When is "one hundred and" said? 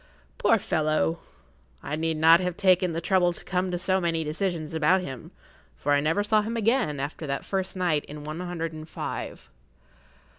8.23-8.89